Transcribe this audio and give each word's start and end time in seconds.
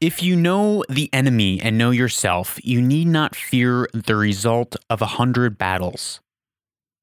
If 0.00 0.22
you 0.22 0.36
know 0.36 0.84
the 0.90 1.08
enemy 1.10 1.58
and 1.58 1.78
know 1.78 1.90
yourself, 1.90 2.58
you 2.62 2.82
need 2.82 3.06
not 3.06 3.34
fear 3.34 3.88
the 3.94 4.14
result 4.14 4.76
of 4.90 5.00
a 5.00 5.06
hundred 5.16 5.56
battles. 5.56 6.20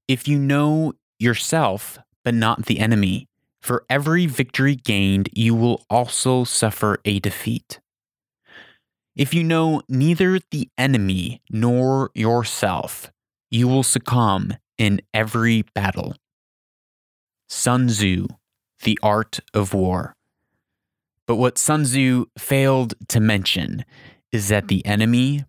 If 0.08 0.28
you 0.28 0.38
know 0.38 0.94
yourself, 1.18 1.98
but 2.24 2.36
not 2.36 2.68
the 2.68 2.80
enemy, 2.80 3.28
for 3.64 3.84
every 3.90 4.28
victory 4.28 4.76
gained, 4.76 5.28
you 5.34 5.56
will 5.56 5.84
also 5.90 6.44
suffer 6.44 7.00
a 7.04 7.20
defeat. 7.20 7.80
If 9.16 9.34
you 9.34 9.44
know 9.44 9.82
neither 9.90 10.40
the 10.52 10.70
enemy 10.78 11.42
nor 11.50 12.12
yourself, 12.14 13.12
you 13.50 13.68
will 13.68 13.82
succumb 13.82 14.54
in 14.78 15.02
every 15.16 15.64
battle. 15.74 16.16
Sun 17.50 17.88
Tzu, 17.88 18.28
The 18.84 19.00
Art 19.02 19.40
of 19.52 19.74
War. 19.74 20.16
But 21.26 21.38
what 21.38 21.58
Sun 21.58 21.84
Tzu 21.84 22.26
failed 22.38 22.96
to 23.08 23.22
mention 23.22 23.86
is 24.34 24.50
that 24.50 24.68
the 24.68 24.86
enemy, 24.86 25.46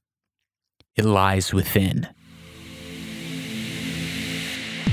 it 0.94 1.04
lies 1.04 1.52
within. 1.52 2.06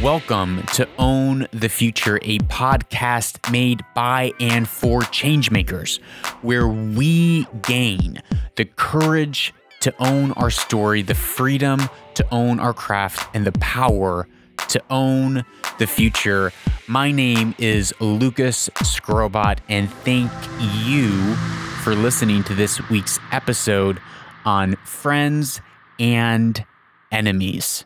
Welcome 0.02 0.64
to 0.74 0.90
Own 0.98 1.46
the 1.52 1.70
Future, 1.70 2.18
a 2.24 2.40
podcast 2.40 3.52
made 3.52 3.84
by 3.94 4.32
and 4.40 4.68
for 4.68 5.02
changemakers, 5.02 6.00
where 6.42 6.68
we 6.68 7.46
gain 7.62 8.20
the 8.56 8.66
courage 8.66 9.54
to 9.82 9.94
own 10.00 10.32
our 10.32 10.50
story, 10.50 11.04
the 11.04 11.14
freedom 11.14 11.80
to 12.16 12.26
own 12.32 12.60
our 12.60 12.74
craft, 12.74 13.30
and 13.36 13.46
the 13.46 13.52
power 13.60 14.28
to 14.72 14.82
own 14.90 15.44
the 15.80 15.88
future. 15.88 16.54
My 16.88 17.12
name 17.12 17.54
is 17.58 17.94
Lucas 18.00 18.70
Skrobot, 18.76 19.60
and 19.68 19.92
thank 20.06 20.32
you 20.86 21.36
for 21.84 21.94
listening 21.94 22.44
to 22.46 22.56
this 22.56 22.90
week's 22.90 23.20
episode 23.34 24.00
on 24.46 24.78
friends 24.86 25.62
and 26.00 26.66
enemies. 27.12 27.84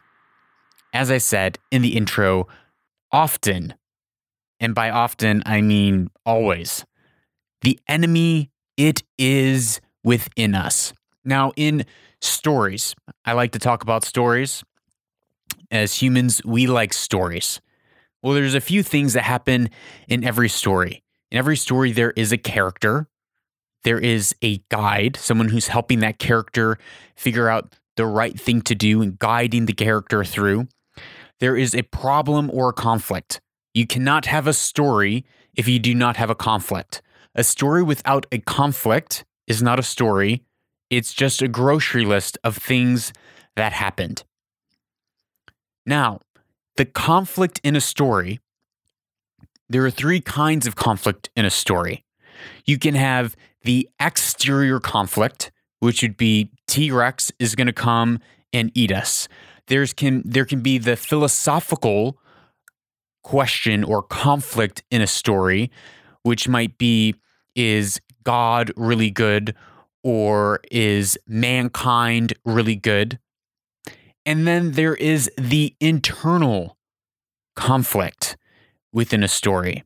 As 0.94 1.10
I 1.10 1.18
said 1.18 1.58
in 1.72 1.82
the 1.82 1.98
intro, 1.98 2.48
often, 3.12 3.74
and 4.60 4.76
by 4.76 4.92
often 4.92 5.42
I 5.44 5.62
mean 5.62 6.10
always, 6.24 6.86
the 7.62 7.80
enemy, 7.88 8.52
it 8.78 9.02
is 9.18 9.82
within 10.04 10.54
us. 10.54 10.94
Now, 11.24 11.52
in 11.56 11.86
stories, 12.22 12.96
I 13.26 13.34
like 13.34 13.54
to 13.54 13.60
talk 13.60 13.82
about 13.82 14.04
stories 14.04 14.64
as 15.72 16.02
humans, 16.02 16.42
we 16.46 16.68
like 16.68 16.94
stories. 16.94 17.62
Well, 18.22 18.34
there's 18.34 18.56
a 18.56 18.62
few 18.62 18.84
things 18.84 19.14
that 19.14 19.24
happen 19.24 19.70
in 20.08 20.24
every 20.24 20.50
story. 20.50 21.04
In 21.32 21.38
every 21.38 21.58
story, 21.58 21.92
there 21.92 22.12
is 22.12 22.32
a 22.32 22.38
character, 22.38 23.08
there 23.84 24.00
is 24.00 24.36
a 24.42 24.58
guide, 24.70 25.16
someone 25.16 25.50
who's 25.50 25.68
helping 25.68 26.00
that 26.00 26.18
character 26.18 26.78
figure 27.16 27.50
out 27.50 27.76
the 27.98 28.06
right 28.06 28.40
thing 28.40 28.62
to 28.62 28.76
do 28.76 29.02
and 29.02 29.20
guiding 29.20 29.68
the 29.68 29.74
character 29.74 30.24
through. 30.24 30.68
There 31.40 31.56
is 31.56 31.76
a 31.76 31.84
problem 31.84 32.50
or 32.52 32.70
a 32.70 32.74
conflict. 32.74 33.42
You 33.74 33.86
cannot 33.86 34.26
have 34.26 34.48
a 34.48 34.54
story 34.54 35.26
if 35.54 35.68
you 35.68 35.80
do 35.80 35.94
not 35.94 36.18
have 36.18 36.30
a 36.30 36.36
conflict. 36.36 37.02
A 37.36 37.44
story 37.44 37.84
without 37.84 38.26
a 38.32 38.40
conflict 38.40 39.26
is 39.48 39.62
not 39.62 39.80
a 39.80 39.84
story, 39.84 40.44
it's 40.90 41.14
just 41.14 41.42
a 41.42 41.48
grocery 41.48 42.06
list 42.06 42.38
of 42.44 42.58
things 42.58 43.12
that 43.56 43.74
happened. 43.74 44.24
Now, 45.86 46.20
the 46.78 46.86
conflict 46.86 47.62
in 47.64 47.76
a 47.76 47.82
story, 47.82 48.40
there 49.70 49.86
are 49.86 49.92
three 49.92 50.22
kinds 50.22 50.68
of 50.68 50.76
conflict 50.76 51.30
in 51.36 51.46
a 51.46 51.50
story. 51.50 52.04
You 52.66 52.78
can 52.78 52.96
have 52.96 53.36
the 53.64 53.90
exterior 54.00 54.80
conflict, 54.80 55.52
which 55.80 56.02
would 56.02 56.18
be 56.18 56.52
T 56.68 56.92
Rex 56.92 57.32
is 57.40 57.56
going 57.56 57.68
to 57.68 57.74
come 57.74 58.20
and 58.52 58.72
eat 58.74 58.92
us. 58.92 59.28
There's 59.68 59.94
can 59.94 60.22
there 60.26 60.46
can 60.46 60.62
be 60.62 60.78
the 60.78 60.96
philosophical 60.96 62.20
question 63.24 63.84
or 63.84 64.04
conflict 64.04 64.84
in 64.92 65.02
a 65.02 65.08
story, 65.08 65.72
which 66.24 66.48
might 66.48 66.78
be 66.78 67.16
is 67.56 68.00
God 68.24 68.72
really 68.76 69.10
good 69.10 69.56
or 70.04 70.60
is 70.72 71.18
mankind 71.28 72.34
really 72.46 72.76
good? 72.76 73.18
And 74.26 74.48
then 74.48 74.72
there 74.72 74.96
is 74.96 75.30
the 75.38 75.76
internal 75.80 76.78
conflict 77.56 78.38
within 78.92 79.24
a 79.24 79.28
story. 79.28 79.84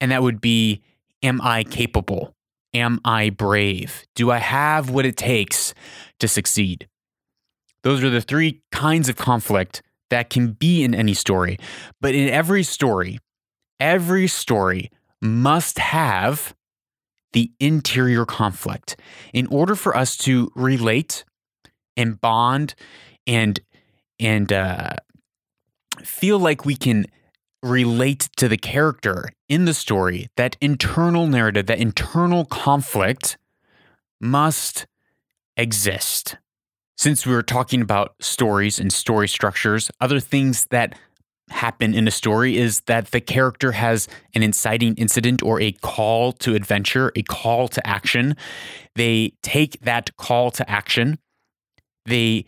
And 0.00 0.10
that 0.10 0.22
would 0.22 0.40
be 0.40 0.82
Am 1.22 1.40
I 1.42 1.64
capable? 1.64 2.34
Am 2.72 3.00
I 3.04 3.30
brave? 3.30 4.06
Do 4.14 4.30
I 4.30 4.38
have 4.38 4.88
what 4.88 5.04
it 5.04 5.16
takes 5.16 5.74
to 6.18 6.26
succeed? 6.26 6.88
Those 7.82 8.02
are 8.02 8.10
the 8.10 8.20
three 8.20 8.62
kinds 8.72 9.08
of 9.08 9.16
conflict 9.16 9.82
that 10.08 10.30
can 10.30 10.52
be 10.52 10.82
in 10.82 10.94
any 10.94 11.14
story. 11.14 11.58
But 12.00 12.14
in 12.14 12.28
every 12.28 12.62
story, 12.62 13.18
every 13.78 14.28
story 14.28 14.90
must 15.20 15.78
have 15.78 16.54
the 17.32 17.52
interior 17.60 18.24
conflict. 18.24 18.96
In 19.32 19.46
order 19.48 19.74
for 19.74 19.96
us 19.96 20.16
to 20.18 20.50
relate 20.54 21.24
and 21.96 22.20
bond 22.20 22.74
and 23.30 23.60
and 24.18 24.52
uh, 24.52 24.96
feel 26.02 26.38
like 26.38 26.66
we 26.66 26.76
can 26.76 27.06
relate 27.62 28.28
to 28.36 28.48
the 28.48 28.58
character 28.58 29.30
in 29.48 29.64
the 29.64 29.72
story, 29.72 30.28
that 30.36 30.56
internal 30.60 31.26
narrative, 31.26 31.66
that 31.66 31.78
internal 31.78 32.44
conflict 32.44 33.38
must 34.20 34.86
exist. 35.56 36.36
Since 36.98 37.24
we 37.24 37.32
were 37.32 37.42
talking 37.42 37.80
about 37.80 38.14
stories 38.20 38.78
and 38.78 38.92
story 38.92 39.28
structures, 39.28 39.90
other 40.00 40.20
things 40.20 40.66
that 40.70 40.98
happen 41.48 41.94
in 41.94 42.06
a 42.06 42.10
story 42.10 42.58
is 42.58 42.80
that 42.82 43.10
the 43.10 43.20
character 43.20 43.72
has 43.72 44.06
an 44.34 44.42
inciting 44.42 44.94
incident 44.96 45.42
or 45.42 45.60
a 45.60 45.72
call 45.72 46.32
to 46.32 46.54
adventure, 46.54 47.10
a 47.16 47.22
call 47.22 47.68
to 47.68 47.86
action. 47.86 48.36
They 48.96 49.32
take 49.42 49.80
that 49.80 50.16
call 50.16 50.50
to 50.52 50.70
action, 50.70 51.18
they 52.06 52.44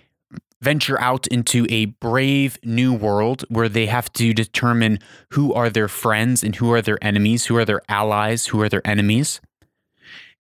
venture 0.63 0.99
out 1.01 1.27
into 1.27 1.67
a 1.69 1.87
brave 1.87 2.57
new 2.63 2.95
world 2.95 3.45
where 3.49 3.69
they 3.69 3.87
have 3.87 4.11
to 4.13 4.33
determine 4.33 5.01
who 5.31 5.53
are 5.53 5.69
their 5.69 5.89
friends 5.89 6.45
and 6.45 6.57
who 6.57 6.73
are 6.73 6.81
their 6.81 7.03
enemies, 7.03 7.47
who 7.47 7.57
are 7.57 7.65
their 7.65 7.83
allies, 7.89 8.47
who 8.47 8.63
are 8.63 8.69
their 8.69 8.87
enemies. 8.87 9.41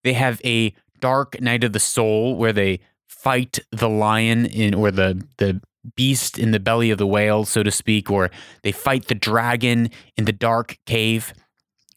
They 0.04 0.12
have 0.12 0.40
a 0.44 0.74
dark 1.00 1.40
night 1.40 1.64
of 1.64 1.72
the 1.72 1.80
soul 1.80 2.36
where 2.36 2.52
they 2.52 2.80
fight 3.08 3.58
the 3.72 3.88
lion 3.88 4.46
in 4.46 4.74
or 4.74 4.90
the 4.90 5.22
the 5.38 5.60
beast 5.96 6.38
in 6.38 6.52
the 6.52 6.60
belly 6.60 6.90
of 6.90 6.98
the 6.98 7.06
whale, 7.06 7.44
so 7.44 7.64
to 7.64 7.70
speak, 7.72 8.08
or 8.08 8.30
they 8.62 8.70
fight 8.70 9.08
the 9.08 9.16
dragon 9.16 9.90
in 10.16 10.24
the 10.24 10.32
dark 10.32 10.78
cave. 10.86 11.34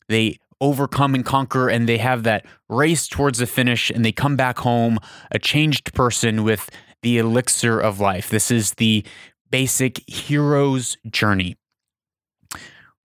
They 0.10 0.40
overcome 0.62 1.14
and 1.14 1.26
conquer 1.26 1.70
and 1.70 1.88
they 1.88 1.98
have 1.98 2.24
that 2.24 2.46
race 2.70 3.08
towards 3.08 3.40
the 3.40 3.46
finish 3.46 3.90
and 3.90 4.06
they 4.06 4.12
come 4.12 4.36
back 4.36 4.60
home 4.60 4.98
a 5.32 5.38
changed 5.38 5.94
person 5.94 6.44
with 6.44 6.70
the 7.02 7.18
elixir 7.18 7.80
of 7.80 8.00
life. 8.00 8.30
This 8.30 8.52
is 8.52 8.74
the 8.74 9.06
basic 9.50 10.04
hero's 10.08 10.98
journey. 11.10 11.56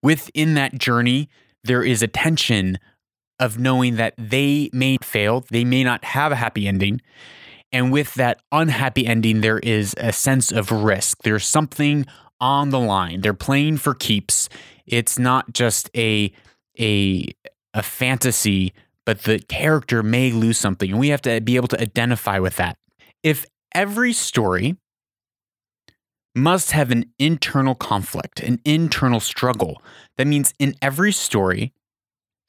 Within 0.03 0.55
that 0.55 0.79
journey, 0.79 1.29
there 1.63 1.83
is 1.83 2.03
a 2.03 2.09
tension 2.09 2.79
of 3.39 3.59
knowing 3.59 3.97
that 3.97 4.15
they 4.19 4.71
may 4.73 4.99
fail, 5.03 5.45
they 5.51 5.65
may 5.65 5.83
not 5.83 6.05
have 6.05 6.33
a 6.33 6.37
happy 6.37 6.69
ending. 6.69 7.01
And 7.73 7.93
with 7.93 8.15
that 8.15 8.41
unhappy 8.51 9.07
ending, 9.07 9.41
there 9.41 9.59
is 9.59 9.95
a 9.99 10.13
sense 10.13 10.51
of 10.51 10.71
risk. 10.71 11.23
There's 11.23 11.47
something 11.47 12.05
on 12.41 12.71
the 12.71 12.81
line. 12.81 13.21
They're 13.21 13.35
playing 13.35 13.79
for 13.79 13.95
keeps. 13.95 14.49
It's 14.87 15.19
not 15.19 15.53
just 15.53 15.91
a 15.97 16.33
a 16.79 17.27
a 17.73 17.83
fantasy, 17.83 18.73
but 19.07 19.23
the 19.23 19.39
character 19.39 20.03
may 20.03 20.33
lose 20.33 20.59
something. 20.59 20.91
And 20.91 20.99
we 20.99 21.09
have 21.09 21.23
to 21.23 21.41
be 21.41 21.57
able 21.57 21.69
to 21.69 21.81
identify 21.81 22.39
with 22.39 22.57
that. 22.57 22.77
If 23.23 23.47
every 23.75 24.13
story 24.13 24.77
must 26.35 26.71
have 26.73 26.91
an 26.91 27.13
internal 27.19 27.75
conflict, 27.75 28.41
an 28.41 28.61
internal 28.65 29.21
struggle. 29.21 29.83
That 30.17 30.27
means 30.27 30.55
in 30.59 30.75
every 30.81 31.13
story, 31.13 31.73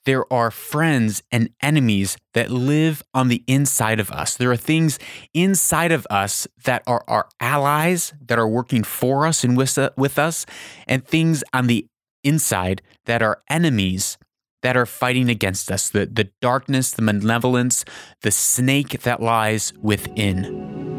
there 0.06 0.31
are 0.33 0.50
friends 0.50 1.21
and 1.31 1.50
enemies 1.62 2.18
that 2.33 2.50
live 2.50 3.03
on 3.13 3.27
the 3.27 3.44
inside 3.47 4.00
of 4.00 4.12
us. 4.12 4.35
There 4.35 4.51
are 4.51 4.57
things 4.57 4.97
inside 5.33 5.91
of 5.91 6.07
us 6.09 6.47
that 6.63 6.83
are 6.88 7.03
our 7.07 7.27
allies, 7.39 8.13
that 8.25 8.39
are 8.39 8.47
working 8.47 8.83
for 8.83 9.27
us 9.27 9.44
and 9.44 9.56
with, 9.56 9.77
with 9.97 10.17
us, 10.17 10.45
and 10.88 11.06
things 11.06 11.44
on 11.53 11.67
the 11.67 11.85
inside 12.24 12.81
that 13.06 13.21
are 13.21 13.44
enemies 13.50 14.17
that 14.62 14.77
are 14.77 14.85
fighting 14.85 15.29
against 15.29 15.71
us 15.71 15.89
the, 15.89 16.06
the 16.06 16.29
darkness, 16.39 16.91
the 16.91 17.01
malevolence, 17.01 17.83
the 18.21 18.31
snake 18.31 19.01
that 19.01 19.21
lies 19.21 19.74
within 19.81 20.90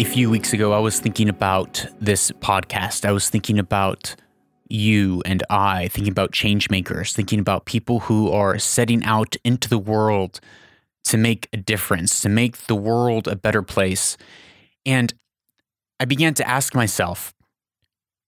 a 0.00 0.04
few 0.04 0.30
weeks 0.30 0.54
ago, 0.54 0.72
I 0.72 0.78
was 0.78 0.98
thinking 0.98 1.28
about 1.28 1.84
this 2.00 2.30
podcast. 2.30 3.04
I 3.04 3.12
was 3.12 3.28
thinking 3.28 3.58
about 3.58 4.16
you 4.70 5.22
and 5.26 5.42
I, 5.50 5.88
thinking 5.88 6.10
about 6.10 6.32
change 6.32 6.70
makers, 6.70 7.12
thinking 7.12 7.38
about 7.38 7.66
people 7.66 8.00
who 8.00 8.32
are 8.32 8.58
setting 8.58 9.04
out 9.04 9.36
into 9.44 9.68
the 9.68 9.76
world 9.76 10.40
to 11.04 11.18
make 11.18 11.50
a 11.52 11.58
difference, 11.58 12.22
to 12.22 12.30
make 12.30 12.56
the 12.66 12.74
world 12.74 13.28
a 13.28 13.36
better 13.36 13.60
place. 13.60 14.16
And 14.86 15.12
I 15.98 16.06
began 16.06 16.32
to 16.34 16.48
ask 16.48 16.74
myself, 16.74 17.34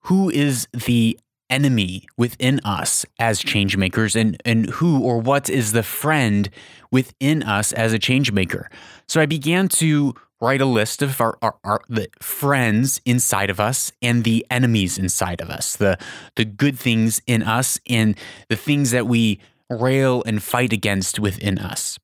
who 0.02 0.28
is 0.28 0.68
the 0.74 1.18
enemy 1.48 2.04
within 2.18 2.60
us 2.64 3.06
as 3.18 3.40
change 3.40 3.78
makers 3.78 4.14
and, 4.14 4.36
and 4.44 4.68
who 4.68 5.00
or 5.00 5.18
what 5.18 5.48
is 5.48 5.72
the 5.72 5.82
friend 5.82 6.50
within 6.90 7.42
us 7.42 7.72
as 7.72 7.94
a 7.94 7.98
change 7.98 8.30
maker? 8.30 8.68
So 9.08 9.22
I 9.22 9.26
began 9.26 9.68
to 9.68 10.14
write 10.42 10.60
a 10.60 10.66
list 10.66 11.02
of 11.02 11.20
our, 11.20 11.38
our, 11.40 11.54
our, 11.62 11.80
the 11.88 12.08
friends 12.20 13.00
inside 13.06 13.48
of 13.48 13.60
us 13.60 13.92
and 14.02 14.24
the 14.24 14.44
enemies 14.50 14.98
inside 14.98 15.40
of 15.40 15.48
us, 15.48 15.76
the 15.76 15.96
the 16.34 16.44
good 16.44 16.76
things 16.78 17.22
in 17.26 17.42
us 17.44 17.78
and 17.88 18.18
the 18.48 18.56
things 18.56 18.90
that 18.90 19.06
we 19.06 19.38
rail 19.70 20.22
and 20.26 20.42
fight 20.42 20.72
against 20.72 21.20
within 21.20 21.58
us. 21.58 21.98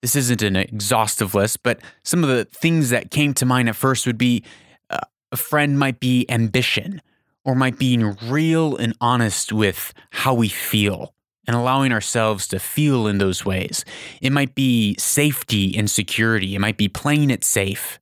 This 0.00 0.16
isn't 0.16 0.42
an 0.42 0.56
exhaustive 0.56 1.34
list, 1.34 1.62
but 1.62 1.80
some 2.04 2.22
of 2.22 2.30
the 2.30 2.44
things 2.44 2.90
that 2.90 3.10
came 3.10 3.34
to 3.34 3.44
mind 3.44 3.68
at 3.68 3.76
first 3.76 4.06
would 4.06 4.18
be 4.18 4.44
uh, 4.88 4.98
a 5.32 5.36
friend 5.36 5.78
might 5.78 5.98
be 5.98 6.24
ambition 6.30 7.02
or 7.44 7.56
might 7.56 7.78
be 7.78 7.96
being 7.96 8.16
real 8.28 8.76
and 8.76 8.94
honest 9.00 9.52
with 9.52 9.92
how 10.10 10.32
we 10.32 10.48
feel 10.48 11.14
and 11.46 11.56
allowing 11.56 11.92
ourselves 11.92 12.46
to 12.48 12.58
feel 12.58 13.06
in 13.06 13.18
those 13.18 13.44
ways. 13.44 13.84
It 14.20 14.30
might 14.30 14.54
be 14.54 14.94
safety 14.98 15.76
and 15.76 15.90
security, 15.90 16.54
it 16.54 16.60
might 16.60 16.76
be 16.76 16.88
playing 16.88 17.30
it 17.30 17.44
safe. 17.44 17.98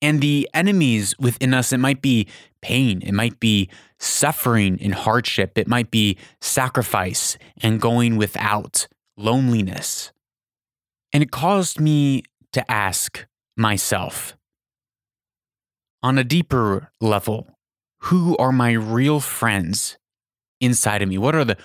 And 0.00 0.20
the 0.20 0.48
enemies 0.54 1.14
within 1.18 1.52
us, 1.52 1.72
it 1.72 1.78
might 1.78 2.00
be 2.00 2.28
pain, 2.62 3.02
it 3.02 3.12
might 3.12 3.40
be 3.40 3.68
suffering 3.98 4.78
and 4.80 4.94
hardship, 4.94 5.58
it 5.58 5.66
might 5.66 5.90
be 5.90 6.16
sacrifice 6.40 7.36
and 7.62 7.80
going 7.80 8.16
without, 8.16 8.86
loneliness. 9.16 10.12
And 11.12 11.22
it 11.22 11.30
caused 11.30 11.80
me 11.80 12.22
to 12.52 12.70
ask 12.70 13.26
myself 13.56 14.36
on 16.02 16.16
a 16.16 16.24
deeper 16.24 16.92
level, 17.00 17.48
who 18.02 18.36
are 18.36 18.52
my 18.52 18.72
real 18.72 19.18
friends 19.18 19.98
inside 20.60 21.02
of 21.02 21.08
me? 21.08 21.18
What 21.18 21.34
are 21.34 21.44
the 21.44 21.56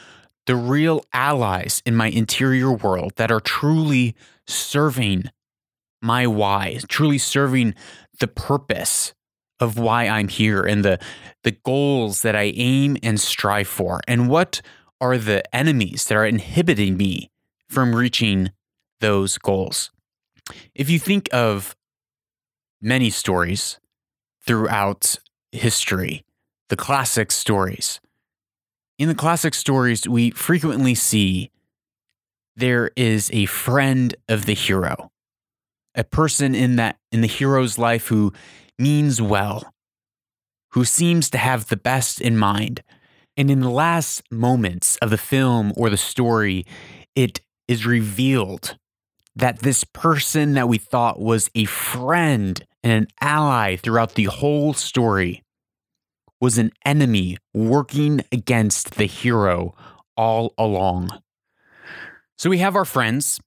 the 0.46 0.56
real 0.56 1.04
allies 1.14 1.82
in 1.86 1.96
my 1.96 2.08
interior 2.08 2.72
world 2.72 3.14
that 3.16 3.32
are 3.32 3.40
truly 3.40 4.16
serving 4.48 5.26
my 6.02 6.28
why, 6.28 6.80
truly 6.90 7.18
serving 7.18 7.74
the 8.20 8.28
purpose 8.28 9.14
of 9.60 9.78
why 9.78 10.08
I'm 10.08 10.28
here 10.28 10.64
and 10.64 10.84
the 10.84 11.00
the 11.44 11.52
goals 11.52 12.22
that 12.22 12.36
I 12.36 12.54
aim 12.56 12.98
and 13.02 13.20
strive 13.20 13.68
for 13.68 14.02
and 14.08 14.30
what 14.30 14.62
are 15.00 15.18
the 15.18 15.44
enemies 15.56 16.06
that 16.06 16.16
are 16.16 16.26
inhibiting 16.26 16.98
me 16.98 17.32
from 17.70 17.96
reaching 17.96 18.52
those 19.00 19.38
goals. 19.38 19.92
If 20.76 20.90
you 20.90 21.00
think 21.00 21.30
of 21.34 21.76
many 22.82 23.10
stories 23.10 23.80
throughout 24.46 25.18
history, 25.52 26.26
the 26.70 26.76
classic 26.76 27.32
stories, 27.32 28.00
in 28.98 29.08
the 29.08 29.16
classic 29.16 29.54
stories, 29.54 30.08
we 30.08 30.32
frequently 30.32 30.96
see 30.96 31.52
there 32.56 32.92
is 32.96 33.30
a 33.34 33.46
friend 33.46 34.16
of 34.30 34.46
the 34.46 34.54
hero, 34.54 35.12
a 35.96 36.04
person 36.04 36.54
in 36.54 36.76
that 36.76 36.98
in 37.12 37.22
the 37.22 37.28
hero's 37.28 37.78
life 37.78 38.08
who 38.08 38.32
means 38.78 39.22
well, 39.22 39.74
who 40.72 40.86
seems 40.86 41.30
to 41.32 41.38
have 41.38 41.68
the 41.68 41.78
best 41.78 42.22
in 42.22 42.38
mind. 42.38 42.84
And 43.36 43.50
in 43.50 43.62
the 43.62 43.70
last 43.70 44.22
moments 44.32 44.98
of 44.98 45.10
the 45.10 45.18
film 45.18 45.74
or 45.76 45.90
the 45.90 45.98
story, 45.98 46.66
it 47.16 47.42
is 47.68 47.86
revealed 47.86 48.78
that 49.36 49.60
this 49.60 49.84
person 49.84 50.54
that 50.54 50.68
we 50.68 50.78
thought 50.78 51.20
was 51.20 51.50
a 51.56 51.66
friend 51.66 52.64
and 52.84 52.92
an 52.94 53.08
ally 53.22 53.76
throughout 53.76 54.14
the 54.14 54.26
whole 54.26 54.74
story 54.74 55.42
was 56.44 56.58
an 56.58 56.74
enemy 56.86 57.38
working 57.54 58.20
against 58.30 58.96
the 58.96 59.06
hero 59.06 59.74
all 60.18 60.54
along. 60.58 61.10
So 62.38 62.50
we 62.50 62.58
have 62.58 62.76
our 62.76 62.84
friends 62.84 63.40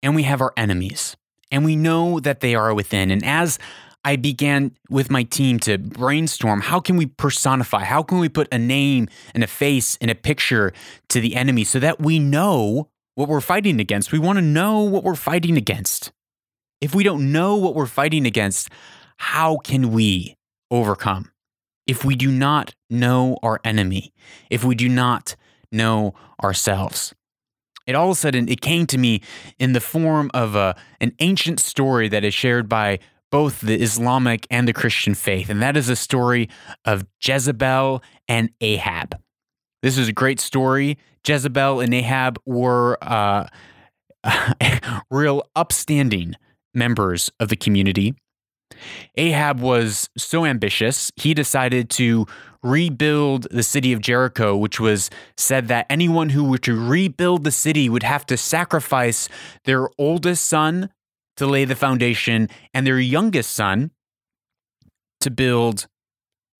and 0.00 0.14
we 0.14 0.22
have 0.22 0.40
our 0.40 0.52
enemies, 0.56 1.16
and 1.50 1.64
we 1.64 1.74
know 1.74 2.20
that 2.20 2.38
they 2.38 2.54
are 2.54 2.72
within. 2.72 3.10
And 3.10 3.24
as 3.24 3.58
I 4.04 4.14
began 4.14 4.76
with 4.88 5.10
my 5.10 5.24
team 5.24 5.58
to 5.66 5.76
brainstorm 5.76 6.60
how 6.60 6.78
can 6.78 6.96
we 6.96 7.06
personify, 7.06 7.82
how 7.82 8.04
can 8.04 8.20
we 8.20 8.28
put 8.28 8.46
a 8.52 8.58
name 8.58 9.08
and 9.34 9.42
a 9.42 9.48
face 9.48 9.98
and 10.00 10.08
a 10.08 10.14
picture 10.14 10.72
to 11.08 11.20
the 11.20 11.34
enemy 11.34 11.64
so 11.64 11.80
that 11.80 11.98
we 11.98 12.20
know 12.20 12.88
what 13.16 13.28
we're 13.28 13.40
fighting 13.40 13.80
against. 13.80 14.12
We 14.12 14.20
want 14.20 14.36
to 14.36 14.42
know 14.42 14.82
what 14.82 15.02
we're 15.02 15.16
fighting 15.16 15.56
against. 15.56 16.12
If 16.80 16.94
we 16.94 17.02
don't 17.02 17.32
know 17.32 17.56
what 17.56 17.74
we're 17.74 17.86
fighting 17.86 18.24
against, 18.24 18.68
how 19.16 19.56
can 19.56 19.90
we 19.90 20.36
overcome? 20.70 21.32
If 21.88 22.04
we 22.04 22.14
do 22.14 22.30
not 22.30 22.74
know 22.88 23.38
our 23.42 23.58
enemy, 23.64 24.12
if 24.50 24.62
we 24.62 24.76
do 24.76 24.88
not 24.88 25.34
know 25.72 26.14
ourselves. 26.44 27.14
It 27.86 27.94
all 27.94 28.10
of 28.10 28.12
a 28.12 28.20
sudden 28.20 28.48
it 28.48 28.60
came 28.60 28.86
to 28.88 28.98
me 28.98 29.22
in 29.58 29.72
the 29.72 29.80
form 29.80 30.30
of 30.34 30.54
a, 30.54 30.76
an 31.00 31.12
ancient 31.18 31.58
story 31.58 32.08
that 32.10 32.22
is 32.22 32.34
shared 32.34 32.68
by 32.68 32.98
both 33.30 33.62
the 33.62 33.80
Islamic 33.80 34.46
and 34.50 34.68
the 34.68 34.72
Christian 34.72 35.14
faith, 35.14 35.48
and 35.48 35.60
that 35.62 35.76
is 35.76 35.88
a 35.88 35.96
story 35.96 36.48
of 36.84 37.06
Jezebel 37.20 38.02
and 38.28 38.50
Ahab. 38.60 39.18
This 39.82 39.96
is 39.96 40.08
a 40.08 40.12
great 40.12 40.40
story. 40.40 40.98
Jezebel 41.26 41.80
and 41.80 41.92
Ahab 41.94 42.38
were 42.46 42.98
uh, 43.02 43.46
real 45.10 45.42
upstanding 45.56 46.34
members 46.74 47.30
of 47.40 47.48
the 47.48 47.56
community. 47.56 48.14
Ahab 49.16 49.60
was 49.60 50.08
so 50.16 50.44
ambitious, 50.44 51.10
he 51.16 51.34
decided 51.34 51.90
to 51.90 52.26
rebuild 52.62 53.46
the 53.50 53.62
city 53.62 53.92
of 53.92 54.00
Jericho, 54.00 54.56
which 54.56 54.80
was 54.80 55.10
said 55.36 55.68
that 55.68 55.86
anyone 55.88 56.30
who 56.30 56.44
were 56.44 56.58
to 56.58 56.74
rebuild 56.74 57.44
the 57.44 57.50
city 57.50 57.88
would 57.88 58.02
have 58.02 58.26
to 58.26 58.36
sacrifice 58.36 59.28
their 59.64 59.88
oldest 59.98 60.46
son 60.46 60.90
to 61.36 61.46
lay 61.46 61.64
the 61.64 61.76
foundation 61.76 62.48
and 62.74 62.86
their 62.86 62.98
youngest 62.98 63.52
son 63.52 63.92
to 65.20 65.30
build 65.30 65.86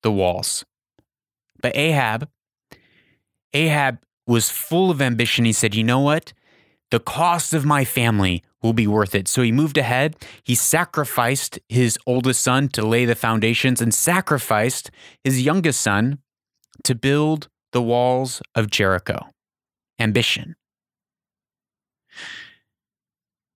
the 0.03 0.13
walls. 0.13 0.65
But 1.61 1.77
Ahab, 1.77 2.29
Ahab 3.53 3.99
was 4.27 4.51
full 4.51 4.91
of 4.91 5.03
ambition. 5.03 5.45
He 5.45 5.53
said, 5.53 5.75
You 5.75 5.85
know 5.85 6.01
what? 6.01 6.33
The 6.91 7.01
cost 7.01 7.53
of 7.53 7.65
my 7.65 7.85
family 7.85 8.43
will 8.63 8.73
be 8.73 8.87
worth 8.87 9.15
it. 9.15 9.29
So 9.29 9.43
he 9.43 9.53
moved 9.53 9.79
ahead. 9.79 10.17
He 10.43 10.55
sacrificed 10.55 11.59
his 11.69 11.99
oldest 12.07 12.41
son 12.41 12.69
to 12.71 12.87
lay 12.87 13.05
the 13.05 13.15
foundations 13.15 13.81
and 13.81 13.93
sacrificed 13.93 14.91
his 15.23 15.43
youngest 15.43 15.81
son 15.81 16.19
to 16.85 16.95
build 16.95 17.49
the 17.73 17.83
walls 17.83 18.41
of 18.55 18.71
Jericho. 18.71 19.29
Ambition. 20.01 20.57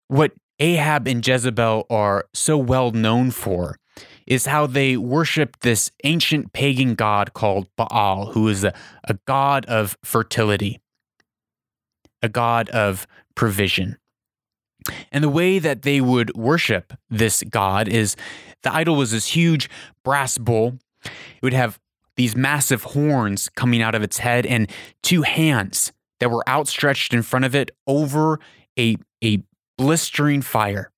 What 0.08 0.32
Ahab 0.58 1.08
and 1.08 1.26
Jezebel 1.26 1.86
are 1.88 2.26
so 2.34 2.58
well 2.58 2.90
known 2.90 3.30
for 3.30 3.78
is 4.26 4.46
how 4.46 4.66
they 4.66 4.96
worship 4.96 5.58
this 5.60 5.90
ancient 6.04 6.52
pagan 6.52 6.94
god 6.94 7.32
called 7.32 7.68
Baal, 7.76 8.32
who 8.32 8.48
is 8.48 8.62
a, 8.62 8.74
a 9.04 9.18
god 9.26 9.64
of 9.66 9.96
fertility, 10.04 10.81
a 12.22 12.28
god 12.28 12.68
of 12.70 13.06
provision. 13.34 13.98
And 15.10 15.22
the 15.22 15.28
way 15.28 15.58
that 15.58 15.82
they 15.82 16.00
would 16.00 16.34
worship 16.34 16.92
this 17.08 17.42
god 17.48 17.88
is 17.88 18.16
the 18.62 18.74
idol 18.74 18.96
was 18.96 19.12
this 19.12 19.28
huge 19.28 19.70
brass 20.04 20.38
bull. 20.38 20.78
It 21.04 21.42
would 21.42 21.52
have 21.52 21.78
these 22.16 22.36
massive 22.36 22.82
horns 22.82 23.48
coming 23.48 23.82
out 23.82 23.94
of 23.94 24.02
its 24.02 24.18
head 24.18 24.46
and 24.46 24.70
two 25.02 25.22
hands 25.22 25.92
that 26.20 26.30
were 26.30 26.48
outstretched 26.48 27.14
in 27.14 27.22
front 27.22 27.44
of 27.44 27.54
it 27.54 27.70
over 27.86 28.38
a, 28.78 28.96
a 29.24 29.42
blistering 29.78 30.42
fire. 30.42 30.90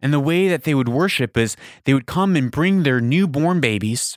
And 0.00 0.12
the 0.12 0.20
way 0.20 0.48
that 0.48 0.64
they 0.64 0.74
would 0.74 0.88
worship 0.88 1.36
is 1.36 1.56
they 1.84 1.94
would 1.94 2.06
come 2.06 2.36
and 2.36 2.50
bring 2.50 2.82
their 2.82 3.00
newborn 3.00 3.60
babies. 3.60 4.16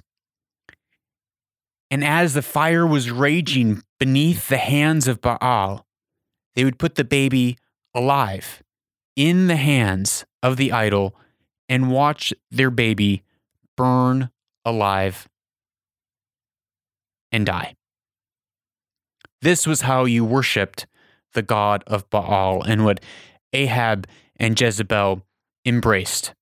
And 1.91 2.03
as 2.03 2.33
the 2.33 2.41
fire 2.41 2.85
was 2.85 3.11
raging 3.11 3.83
beneath 3.99 4.47
the 4.47 4.57
hands 4.57 5.07
of 5.07 5.21
Baal, 5.21 5.84
they 6.55 6.63
would 6.63 6.79
put 6.79 6.95
the 6.95 7.03
baby 7.03 7.57
alive 7.93 8.63
in 9.15 9.47
the 9.47 9.55
hands 9.55 10.25
of 10.41 10.57
the 10.57 10.71
idol 10.71 11.15
and 11.69 11.91
watch 11.91 12.33
their 12.51 12.69
baby 12.69 13.23
burn 13.77 14.29
alive 14.63 15.27
and 17.31 17.45
die. 17.45 17.75
This 19.41 19.67
was 19.67 19.81
how 19.81 20.05
you 20.05 20.23
worshiped 20.25 20.87
the 21.33 21.41
god 21.41 21.83
of 21.85 22.09
Baal 22.09 22.63
and 22.63 22.85
what 22.85 22.99
Ahab 23.53 24.07
and 24.37 24.59
Jezebel 24.59 25.21
embraced. 25.65 26.33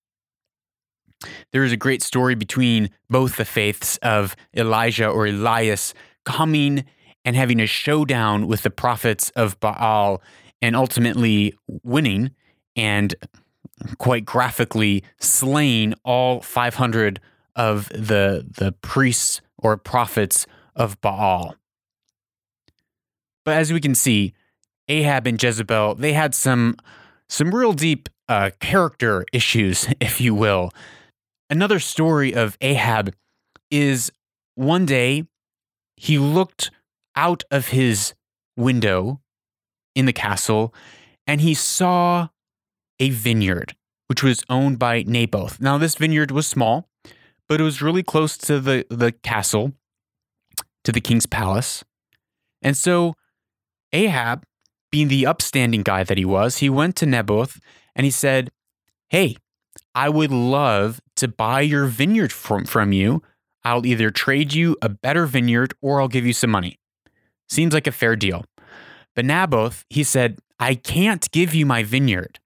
There 1.51 1.63
is 1.63 1.72
a 1.72 1.77
great 1.77 2.01
story 2.01 2.36
between 2.36 2.89
both 3.10 3.38
the 3.38 3.46
faiths 3.46 3.98
of 3.98 4.36
Elijah 4.55 5.08
or 5.08 5.25
Elias 5.25 5.93
coming 6.25 6.86
and 7.25 7.35
having 7.35 7.59
a 7.59 7.65
showdown 7.65 8.47
with 8.47 8.63
the 8.63 8.69
prophets 8.69 9.29
of 9.31 9.59
Baal 9.59 10.21
and 10.61 10.75
ultimately 10.75 11.53
winning 11.83 12.31
and 12.75 13.15
quite 13.97 14.25
graphically 14.25 15.03
slaying 15.19 15.93
all 16.03 16.41
500 16.41 17.19
of 17.55 17.89
the 17.89 18.45
the 18.57 18.71
priests 18.81 19.41
or 19.57 19.77
prophets 19.77 20.45
of 20.75 20.99
Baal. 21.01 21.55
But 23.45 23.57
as 23.57 23.73
we 23.73 23.79
can 23.79 23.95
see, 23.95 24.33
Ahab 24.87 25.27
and 25.27 25.41
Jezebel, 25.41 25.95
they 25.95 26.13
had 26.13 26.33
some 26.33 26.75
some 27.29 27.53
real 27.53 27.73
deep 27.73 28.09
uh, 28.27 28.51
character 28.59 29.25
issues, 29.33 29.87
if 29.99 30.19
you 30.21 30.33
will. 30.33 30.71
Another 31.49 31.79
story 31.79 32.33
of 32.33 32.57
Ahab 32.61 33.13
is 33.69 34.11
one 34.55 34.85
day 34.85 35.25
he 35.95 36.17
looked 36.17 36.71
out 37.15 37.43
of 37.51 37.70
his 37.70 38.13
window 38.55 39.22
in 39.96 40.05
the 40.05 40.13
castle 40.13 40.74
and 41.27 41.41
he 41.41 41.53
saw 41.53 42.27
a 43.00 43.10
vineyard 43.10 43.75
which 44.08 44.22
was 44.22 44.43
owned 44.50 44.77
by 44.77 45.03
Naboth. 45.08 45.60
Now 45.60 45.77
this 45.77 45.96
vineyard 45.96 46.32
was 46.32 46.46
small, 46.46 46.88
but 47.48 47.60
it 47.60 47.63
was 47.63 47.82
really 47.82 48.03
close 48.03 48.38
to 48.39 48.60
the 48.60 48.86
the 48.89 49.12
castle 49.12 49.74
to 50.84 50.91
the 50.91 51.01
king's 51.01 51.25
palace. 51.25 51.84
And 52.62 52.77
so 52.77 53.15
Ahab, 53.91 54.43
being 54.91 55.08
the 55.08 55.25
upstanding 55.25 55.82
guy 55.82 56.03
that 56.03 56.17
he 56.17 56.25
was, 56.25 56.58
he 56.58 56.70
went 56.70 56.96
to 56.98 57.05
Naboth 57.05 57.60
and 57.96 58.05
he 58.05 58.12
said, 58.12 58.51
"Hey, 59.10 59.38
I 59.96 60.10
would 60.10 60.32
love 60.32 61.00
to 61.17 61.27
buy 61.27 61.62
your 61.62 61.86
vineyard 61.86 62.32
from, 62.32 62.65
from 62.65 62.91
you. 62.91 63.22
I'll 63.63 63.86
either 63.86 64.12
trade 64.12 64.53
you 64.53 64.75
a 64.82 64.89
better 64.89 65.25
vineyard 65.25 65.74
or 65.82 66.01
I'll 66.01 66.08
give 66.08 66.25
you 66.25 66.34
some 66.34 66.50
money. 66.50 66.79
Seems 67.50 67.73
like 67.73 67.88
a 67.88 67.91
fair 67.91 68.15
deal. 68.15 68.45
But 69.15 69.25
Naboth, 69.25 69.85
he 69.89 70.03
said, 70.03 70.39
I 70.59 70.75
can't 70.75 71.29
give 71.31 71.53
you 71.53 71.65
my 71.65 71.83
vineyard. 71.83 72.39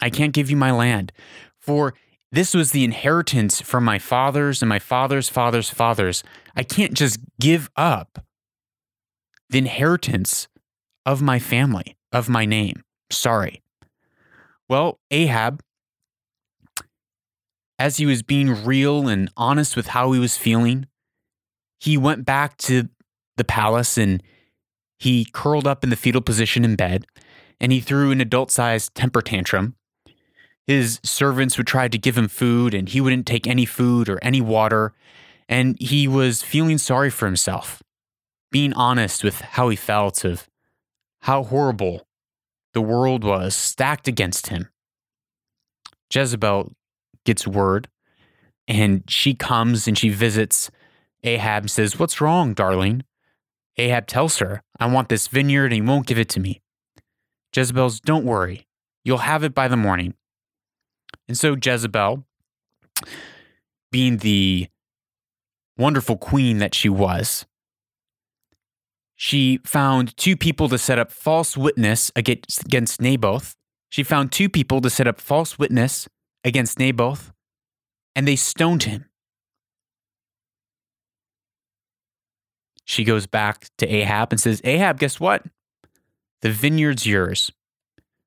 I 0.00 0.10
can't 0.10 0.32
give 0.32 0.50
you 0.50 0.56
my 0.56 0.70
land. 0.70 1.12
For 1.58 1.94
this 2.32 2.54
was 2.54 2.70
the 2.70 2.84
inheritance 2.84 3.60
from 3.60 3.84
my 3.84 3.98
fathers 3.98 4.62
and 4.62 4.68
my 4.68 4.78
father's 4.78 5.28
father's 5.28 5.70
fathers. 5.70 6.22
I 6.54 6.62
can't 6.62 6.94
just 6.94 7.18
give 7.40 7.70
up 7.76 8.24
the 9.48 9.58
inheritance 9.58 10.48
of 11.04 11.20
my 11.20 11.38
family, 11.38 11.96
of 12.12 12.28
my 12.28 12.44
name. 12.44 12.82
Sorry. 13.10 13.62
Well, 14.68 15.00
Ahab, 15.10 15.62
as 17.78 17.96
he 17.96 18.06
was 18.06 18.22
being 18.22 18.64
real 18.64 19.08
and 19.08 19.30
honest 19.36 19.74
with 19.74 19.88
how 19.88 20.12
he 20.12 20.20
was 20.20 20.36
feeling, 20.36 20.86
he 21.80 21.96
went 21.96 22.24
back 22.24 22.56
to 22.58 22.88
the 23.40 23.44
palace 23.44 23.96
and 23.96 24.22
he 24.98 25.24
curled 25.32 25.66
up 25.66 25.82
in 25.82 25.88
the 25.88 25.96
fetal 25.96 26.20
position 26.20 26.62
in 26.62 26.76
bed 26.76 27.06
and 27.58 27.72
he 27.72 27.80
threw 27.80 28.10
an 28.10 28.20
adult 28.20 28.50
sized 28.50 28.94
temper 28.94 29.22
tantrum. 29.22 29.76
His 30.66 31.00
servants 31.02 31.56
would 31.56 31.66
try 31.66 31.88
to 31.88 31.98
give 31.98 32.18
him 32.18 32.28
food 32.28 32.74
and 32.74 32.88
he 32.88 33.00
wouldn't 33.00 33.26
take 33.26 33.46
any 33.46 33.64
food 33.64 34.10
or 34.10 34.18
any 34.22 34.42
water. 34.42 34.92
And 35.48 35.76
he 35.80 36.06
was 36.06 36.42
feeling 36.42 36.78
sorry 36.78 37.10
for 37.10 37.26
himself, 37.26 37.82
being 38.52 38.74
honest 38.74 39.24
with 39.24 39.40
how 39.40 39.70
he 39.70 39.76
felt, 39.76 40.22
of 40.24 40.46
how 41.22 41.42
horrible 41.42 42.06
the 42.74 42.82
world 42.82 43.24
was 43.24 43.56
stacked 43.56 44.06
against 44.06 44.48
him. 44.48 44.68
Jezebel 46.14 46.72
gets 47.24 47.46
word 47.46 47.88
and 48.68 49.02
she 49.08 49.34
comes 49.34 49.88
and 49.88 49.98
she 49.98 50.10
visits 50.10 50.70
Ahab 51.24 51.64
and 51.64 51.70
says, 51.70 51.98
What's 51.98 52.20
wrong, 52.20 52.54
darling? 52.54 53.02
Ahab 53.80 54.06
tells 54.06 54.38
her, 54.38 54.62
I 54.78 54.86
want 54.86 55.08
this 55.08 55.26
vineyard 55.26 55.66
and 55.66 55.74
he 55.74 55.80
won't 55.80 56.06
give 56.06 56.18
it 56.18 56.28
to 56.30 56.40
me. 56.40 56.60
Jezebel's, 57.54 58.00
Don't 58.00 58.24
worry, 58.24 58.66
you'll 59.04 59.18
have 59.18 59.42
it 59.42 59.54
by 59.54 59.68
the 59.68 59.76
morning. 59.76 60.14
And 61.26 61.36
so 61.36 61.56
Jezebel, 61.60 62.24
being 63.90 64.18
the 64.18 64.68
wonderful 65.76 66.16
queen 66.16 66.58
that 66.58 66.74
she 66.74 66.88
was, 66.88 67.46
she 69.16 69.60
found 69.64 70.16
two 70.16 70.36
people 70.36 70.68
to 70.68 70.78
set 70.78 70.98
up 70.98 71.10
false 71.10 71.56
witness 71.56 72.10
against, 72.16 72.64
against 72.64 73.00
Naboth. 73.00 73.54
She 73.88 74.02
found 74.02 74.30
two 74.32 74.48
people 74.48 74.80
to 74.80 74.88
set 74.88 75.06
up 75.06 75.20
false 75.20 75.58
witness 75.58 76.08
against 76.44 76.78
Naboth, 76.78 77.32
and 78.14 78.26
they 78.26 78.36
stoned 78.36 78.84
him. 78.84 79.09
She 82.90 83.04
goes 83.04 83.28
back 83.28 83.68
to 83.78 83.86
Ahab 83.86 84.32
and 84.32 84.40
says, 84.40 84.60
Ahab, 84.64 84.98
guess 84.98 85.20
what? 85.20 85.44
The 86.42 86.50
vineyard's 86.50 87.06
yours. 87.06 87.52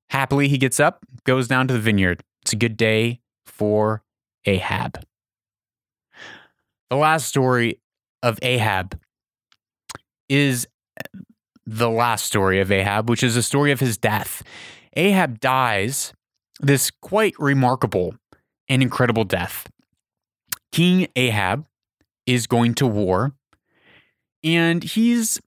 Happily, 0.10 0.48
he 0.48 0.58
gets 0.58 0.80
up, 0.80 1.04
goes 1.26 1.50
down 1.50 1.68
to 1.68 1.74
the 1.74 1.82
vineyard. 1.82 2.24
It's 2.44 2.54
a 2.54 2.56
good 2.56 2.78
day 2.78 3.20
for 3.46 4.04
Ahab. 4.46 5.04
The 6.90 6.96
last 6.96 7.28
story 7.28 7.82
of 8.22 8.40
Ahab 8.42 8.98
is 10.30 10.66
the 11.66 11.90
last 11.90 12.24
story 12.24 12.62
of 12.62 12.72
Ahab, 12.72 13.10
which 13.10 13.22
is 13.22 13.36
a 13.36 13.44
story 13.44 13.74
of 13.74 13.82
his 13.82 13.98
death. 13.98 14.44
Ahab 14.96 15.42
dies 15.42 16.14
this 16.62 16.90
quite 16.90 17.34
remarkable 17.38 18.16
and 18.70 18.82
incredible 18.82 19.26
death. 19.26 19.70
King 20.72 21.10
Ahab 21.18 21.66
is 22.26 22.48
going 22.48 22.76
to 22.76 22.88
war 22.88 23.34
and 24.44 24.84
he's 24.84 25.40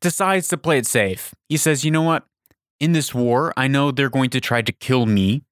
decides 0.00 0.48
to 0.48 0.56
play 0.56 0.78
it 0.78 0.86
safe. 0.86 1.34
He 1.48 1.56
says, 1.56 1.84
"You 1.84 1.90
know 1.90 2.02
what? 2.02 2.24
In 2.78 2.92
this 2.92 3.14
war, 3.14 3.52
I 3.56 3.68
know 3.68 3.90
they're 3.90 4.10
going 4.10 4.30
to 4.30 4.40
try 4.40 4.62
to 4.62 4.72
kill 4.72 5.06
me. 5.06 5.42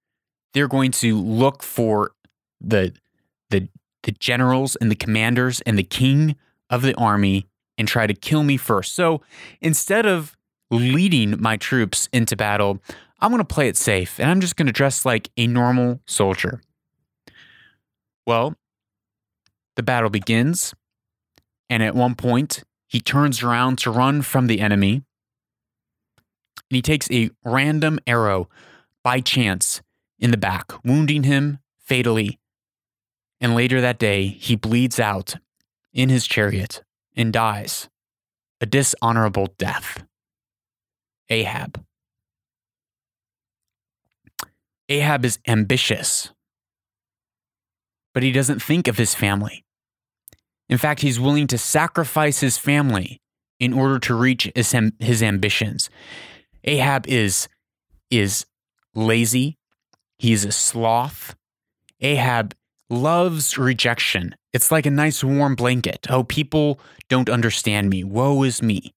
They're 0.54 0.68
going 0.68 0.92
to 0.92 1.16
look 1.16 1.62
for 1.62 2.12
the 2.60 2.94
the 3.50 3.68
the 4.02 4.12
generals 4.12 4.76
and 4.76 4.90
the 4.90 4.96
commanders 4.96 5.60
and 5.62 5.78
the 5.78 5.82
king 5.82 6.36
of 6.70 6.82
the 6.82 6.94
army 6.94 7.46
and 7.76 7.86
try 7.86 8.06
to 8.06 8.14
kill 8.14 8.42
me 8.42 8.56
first. 8.56 8.94
So 8.94 9.22
instead 9.60 10.06
of 10.06 10.36
leading 10.70 11.40
my 11.40 11.56
troops 11.56 12.08
into 12.12 12.36
battle, 12.36 12.82
I'm 13.20 13.30
going 13.30 13.38
to 13.38 13.44
play 13.44 13.68
it 13.68 13.76
safe 13.76 14.18
and 14.18 14.30
I'm 14.30 14.40
just 14.40 14.56
going 14.56 14.66
to 14.66 14.72
dress 14.72 15.04
like 15.04 15.30
a 15.36 15.46
normal 15.46 16.00
soldier. 16.06 16.60
Well, 18.26 18.54
the 19.76 19.82
battle 19.82 20.10
begins, 20.10 20.74
and 21.70 21.82
at 21.82 21.94
one 21.94 22.14
point, 22.14 22.64
he 22.88 23.00
turns 23.00 23.42
around 23.42 23.78
to 23.78 23.90
run 23.90 24.22
from 24.22 24.46
the 24.46 24.60
enemy, 24.60 25.02
and 26.70 26.76
he 26.76 26.82
takes 26.82 27.10
a 27.10 27.30
random 27.44 27.98
arrow 28.06 28.48
by 29.04 29.20
chance 29.20 29.82
in 30.18 30.30
the 30.30 30.36
back, 30.36 30.72
wounding 30.84 31.22
him 31.22 31.58
fatally. 31.78 32.38
And 33.40 33.54
later 33.54 33.80
that 33.80 33.98
day, 33.98 34.26
he 34.26 34.56
bleeds 34.56 34.98
out 34.98 35.36
in 35.92 36.08
his 36.08 36.26
chariot 36.26 36.82
and 37.14 37.32
dies 37.32 37.88
a 38.60 38.66
dishonorable 38.66 39.54
death. 39.58 40.04
Ahab. 41.28 41.84
Ahab 44.88 45.24
is 45.24 45.38
ambitious, 45.46 46.32
but 48.14 48.22
he 48.22 48.32
doesn't 48.32 48.62
think 48.62 48.88
of 48.88 48.96
his 48.96 49.14
family. 49.14 49.64
In 50.68 50.78
fact, 50.78 51.00
he's 51.00 51.18
willing 51.18 51.46
to 51.48 51.58
sacrifice 51.58 52.40
his 52.40 52.58
family 52.58 53.20
in 53.58 53.72
order 53.72 53.98
to 53.98 54.14
reach 54.14 54.50
his, 54.54 54.74
his 54.98 55.22
ambitions. 55.22 55.90
Ahab 56.64 57.06
is, 57.06 57.48
is 58.10 58.46
lazy, 58.94 59.56
he's 60.18 60.44
a 60.44 60.52
sloth. 60.52 61.34
Ahab 62.00 62.54
loves 62.90 63.58
rejection. 63.58 64.34
It's 64.52 64.70
like 64.70 64.86
a 64.86 64.90
nice 64.90 65.22
warm 65.22 65.54
blanket. 65.54 66.06
Oh, 66.08 66.24
people 66.24 66.80
don't 67.08 67.28
understand 67.28 67.90
me. 67.90 68.04
Woe 68.04 68.42
is 68.42 68.62
me. 68.62 68.92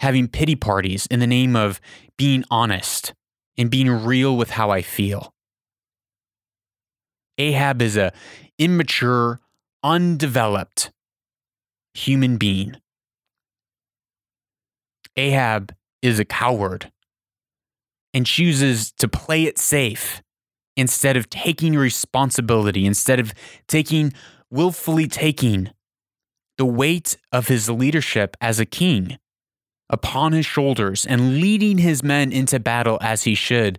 Having 0.00 0.28
pity 0.28 0.56
parties 0.56 1.06
in 1.06 1.20
the 1.20 1.26
name 1.26 1.54
of 1.54 1.80
being 2.16 2.44
honest 2.50 3.14
and 3.56 3.70
being 3.70 3.90
real 3.90 4.36
with 4.36 4.50
how 4.50 4.70
I 4.70 4.82
feel. 4.82 5.32
Ahab 7.38 7.80
is 7.80 7.96
a 7.96 8.12
immature, 8.58 9.40
undeveloped 9.82 10.90
human 11.94 12.36
being. 12.36 12.76
Ahab 15.16 15.74
is 16.02 16.18
a 16.18 16.24
coward 16.24 16.90
and 18.14 18.26
chooses 18.26 18.92
to 18.92 19.08
play 19.08 19.44
it 19.44 19.58
safe 19.58 20.22
instead 20.76 21.16
of 21.16 21.28
taking 21.28 21.74
responsibility, 21.76 22.86
instead 22.86 23.20
of 23.20 23.32
taking 23.68 24.12
willfully 24.50 25.06
taking 25.06 25.70
the 26.58 26.64
weight 26.64 27.16
of 27.32 27.48
his 27.48 27.68
leadership 27.68 28.36
as 28.40 28.58
a 28.58 28.66
king 28.66 29.18
upon 29.88 30.32
his 30.32 30.46
shoulders 30.46 31.04
and 31.04 31.40
leading 31.40 31.78
his 31.78 32.02
men 32.02 32.32
into 32.32 32.58
battle 32.60 32.98
as 33.00 33.24
he 33.24 33.34
should. 33.34 33.78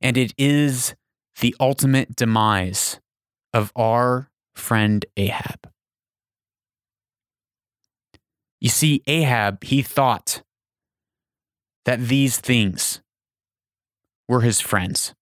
And 0.00 0.16
it 0.16 0.34
is 0.36 0.94
the 1.40 1.54
ultimate 1.60 2.16
demise 2.16 3.00
of 3.52 3.72
our 3.76 4.30
friend 4.54 5.04
Ahab. 5.16 5.70
You 8.60 8.70
see, 8.70 9.02
Ahab, 9.06 9.62
he 9.64 9.82
thought 9.82 10.42
that 11.84 12.00
these 12.00 12.38
things 12.38 13.02
were 14.28 14.40
his 14.40 14.60
friends. 14.60 15.14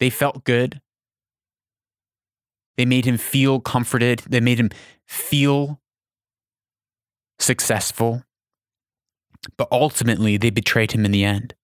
They 0.00 0.10
felt 0.10 0.44
good. 0.44 0.80
They 2.76 2.84
made 2.84 3.04
him 3.04 3.16
feel 3.16 3.60
comforted. 3.60 4.22
They 4.28 4.40
made 4.40 4.58
him 4.58 4.70
feel 5.06 5.80
successful. 7.38 8.22
But 9.56 9.68
ultimately, 9.70 10.36
they 10.36 10.50
betrayed 10.50 10.92
him 10.92 11.04
in 11.04 11.12
the 11.12 11.24
end. 11.24 11.54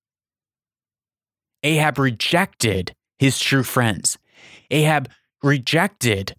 Ahab 1.63 1.99
rejected 1.99 2.95
his 3.19 3.39
true 3.39 3.63
friends. 3.63 4.19
Ahab 4.71 5.09
rejected 5.43 6.35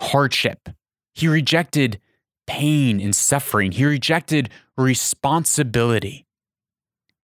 hardship. 0.00 0.68
He 1.14 1.28
rejected 1.28 2.00
pain 2.46 3.00
and 3.00 3.14
suffering. 3.14 3.72
He 3.72 3.84
rejected 3.84 4.50
responsibility. 4.76 6.26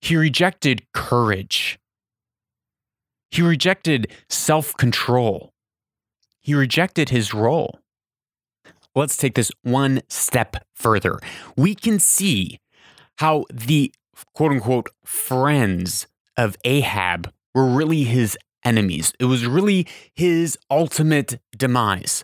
He 0.02 0.16
rejected 0.16 0.84
courage. 0.94 1.80
He 3.30 3.42
rejected 3.42 4.12
self 4.30 4.76
control. 4.76 5.54
He 6.42 6.54
rejected 6.56 7.10
his 7.10 7.34
role. 7.34 7.80
Let's 8.96 9.16
take 9.16 9.36
this 9.36 9.52
one 9.64 10.02
step 10.10 10.58
further. 10.76 11.20
We 11.56 11.76
can 11.76 12.00
see 12.00 12.60
how 13.20 13.46
the 13.54 13.94
quote 14.34 14.52
unquote 14.52 14.90
friends 15.06 16.08
of 16.36 16.58
Ahab 16.66 17.32
were 17.54 17.68
really 17.68 18.04
his 18.04 18.38
enemies. 18.64 19.14
It 19.20 19.26
was 19.26 19.46
really 19.46 19.88
his 20.14 20.58
ultimate 20.70 21.40
demise. 21.56 22.24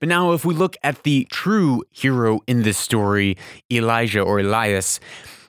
But 0.00 0.08
now, 0.08 0.32
if 0.32 0.44
we 0.44 0.54
look 0.54 0.76
at 0.82 1.02
the 1.02 1.26
true 1.30 1.82
hero 1.90 2.40
in 2.46 2.62
this 2.62 2.78
story, 2.78 3.36
Elijah 3.72 4.20
or 4.20 4.40
Elias, 4.40 5.00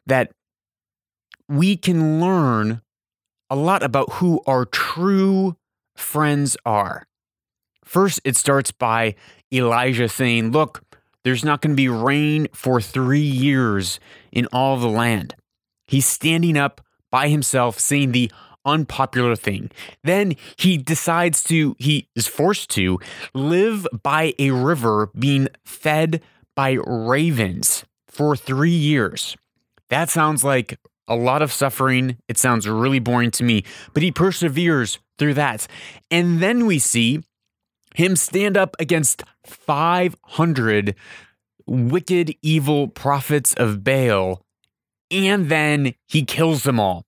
that 0.05 0.31
we 1.47 1.75
can 1.75 2.21
learn 2.21 2.81
a 3.49 3.55
lot 3.55 3.83
about 3.83 4.13
who 4.13 4.41
our 4.45 4.65
true 4.65 5.55
friends 5.95 6.55
are. 6.65 7.07
First, 7.83 8.21
it 8.23 8.35
starts 8.35 8.71
by 8.71 9.15
Elijah 9.51 10.07
saying, 10.07 10.51
Look, 10.51 10.83
there's 11.23 11.43
not 11.43 11.61
going 11.61 11.71
to 11.71 11.75
be 11.75 11.89
rain 11.89 12.47
for 12.53 12.79
three 12.79 13.19
years 13.19 13.99
in 14.31 14.47
all 14.53 14.77
the 14.77 14.87
land. 14.87 15.35
He's 15.87 16.05
standing 16.05 16.55
up 16.55 16.81
by 17.11 17.29
himself 17.29 17.79
saying 17.79 18.11
the 18.11 18.31
unpopular 18.65 19.35
thing. 19.35 19.71
Then 20.03 20.35
he 20.57 20.77
decides 20.77 21.43
to, 21.45 21.75
he 21.79 22.09
is 22.15 22.27
forced 22.27 22.69
to 22.71 22.99
live 23.33 23.87
by 24.03 24.33
a 24.39 24.51
river 24.51 25.09
being 25.17 25.47
fed 25.65 26.21
by 26.55 26.77
ravens 26.85 27.85
for 28.07 28.35
three 28.35 28.69
years. 28.69 29.35
That 29.89 30.09
sounds 30.09 30.43
like 30.43 30.77
a 31.07 31.15
lot 31.15 31.41
of 31.41 31.51
suffering. 31.51 32.17
It 32.27 32.37
sounds 32.37 32.67
really 32.67 32.99
boring 32.99 33.31
to 33.31 33.43
me, 33.43 33.63
but 33.93 34.03
he 34.03 34.11
perseveres 34.11 34.99
through 35.17 35.33
that. 35.35 35.67
And 36.11 36.39
then 36.39 36.65
we 36.65 36.79
see 36.79 37.23
him 37.95 38.15
stand 38.15 38.55
up 38.55 38.75
against 38.79 39.23
500 39.45 40.95
wicked, 41.65 42.35
evil 42.41 42.87
prophets 42.87 43.53
of 43.55 43.83
Baal, 43.83 44.41
and 45.11 45.49
then 45.49 45.93
he 46.07 46.23
kills 46.23 46.63
them 46.63 46.79
all. 46.79 47.05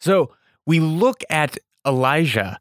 So 0.00 0.32
we 0.66 0.80
look 0.80 1.22
at 1.30 1.58
Elijah 1.86 2.58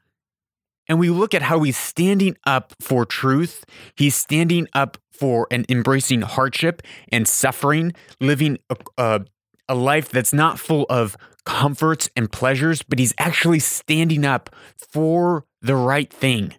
and 0.87 0.99
we 0.99 1.09
look 1.09 1.33
at 1.33 1.43
how 1.43 1.61
he's 1.61 1.77
standing 1.77 2.35
up 2.45 2.73
for 2.81 3.05
truth. 3.05 3.63
He's 3.95 4.15
standing 4.15 4.67
up 4.73 4.97
for 5.11 5.47
and 5.49 5.65
embracing 5.69 6.21
hardship 6.21 6.81
and 7.11 7.27
suffering, 7.27 7.93
living 8.19 8.57
a, 8.69 8.75
a, 8.97 9.21
a 9.69 9.75
life 9.75 10.09
that's 10.09 10.33
not 10.33 10.59
full 10.59 10.85
of 10.89 11.15
comforts 11.45 12.09
and 12.15 12.31
pleasures, 12.31 12.83
but 12.83 12.99
he's 12.99 13.13
actually 13.17 13.59
standing 13.59 14.25
up 14.25 14.49
for 14.77 15.45
the 15.61 15.75
right 15.75 16.11
thing. 16.11 16.53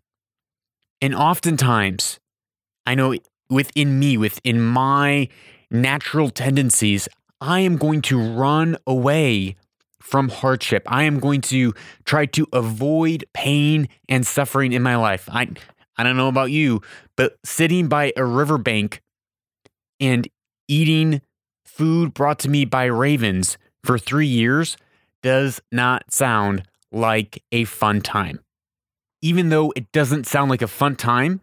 And 1.00 1.14
oftentimes, 1.14 2.18
I 2.86 2.94
know 2.94 3.14
within 3.50 3.98
me, 3.98 4.16
within 4.16 4.60
my 4.60 5.28
natural 5.70 6.30
tendencies, 6.30 7.08
I 7.40 7.60
am 7.60 7.76
going 7.76 8.00
to 8.02 8.18
run 8.18 8.76
away 8.86 9.56
from 10.04 10.28
hardship. 10.28 10.82
I 10.86 11.04
am 11.04 11.18
going 11.18 11.40
to 11.40 11.72
try 12.04 12.26
to 12.26 12.46
avoid 12.52 13.24
pain 13.32 13.88
and 14.06 14.26
suffering 14.26 14.72
in 14.72 14.82
my 14.82 14.96
life. 14.96 15.28
I 15.32 15.48
I 15.96 16.02
don't 16.02 16.16
know 16.16 16.28
about 16.28 16.50
you, 16.50 16.82
but 17.16 17.38
sitting 17.44 17.88
by 17.88 18.12
a 18.16 18.24
riverbank 18.24 19.00
and 19.98 20.28
eating 20.68 21.22
food 21.64 22.12
brought 22.12 22.38
to 22.40 22.50
me 22.50 22.64
by 22.64 22.84
ravens 22.84 23.56
for 23.82 23.98
3 23.98 24.26
years 24.26 24.76
does 25.22 25.60
not 25.72 26.12
sound 26.12 26.64
like 26.92 27.42
a 27.50 27.64
fun 27.64 28.02
time. 28.02 28.40
Even 29.22 29.48
though 29.48 29.72
it 29.74 29.90
doesn't 29.90 30.26
sound 30.26 30.50
like 30.50 30.62
a 30.62 30.68
fun 30.68 30.96
time, 30.96 31.40